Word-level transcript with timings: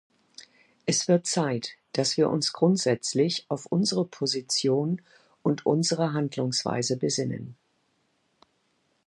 Es 0.87 1.07
wird 1.07 1.27
Zeit, 1.27 1.73
dass 1.93 2.17
wir 2.17 2.27
uns 2.27 2.53
grundsätzlich 2.53 3.45
auf 3.49 3.67
unsere 3.67 4.03
Position 4.03 4.99
und 5.43 5.67
unsere 5.67 6.13
Handlungsweise 6.13 6.97
besinnen. 6.97 7.55